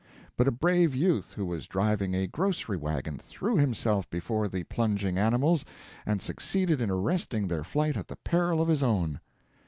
But 0.35 0.47
a 0.47 0.51
brave 0.51 0.95
youth 0.95 1.33
who 1.33 1.45
was 1.45 1.67
driving 1.67 2.15
a 2.15 2.25
grocery 2.25 2.75
wagon 2.75 3.19
threw 3.19 3.57
himself 3.57 4.09
before 4.09 4.47
the 4.47 4.63
plunging 4.63 5.19
animals, 5.19 5.63
and 6.07 6.23
succeeded 6.23 6.81
in 6.81 6.89
arresting 6.89 7.49
their 7.49 7.63
flight 7.63 7.95
at 7.95 8.07
the 8.07 8.15
peril 8.15 8.63
of 8.63 8.67
his 8.67 8.81
own. 8.81 9.19